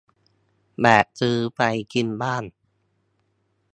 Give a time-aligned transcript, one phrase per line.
[0.81, 1.61] แบบซื้อไป
[1.93, 2.43] กินบ้าน